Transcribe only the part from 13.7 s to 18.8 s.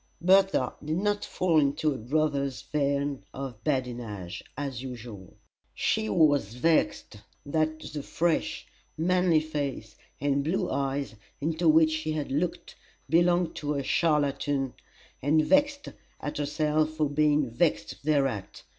a charlatan, and vexed at herself for being vexed thereat.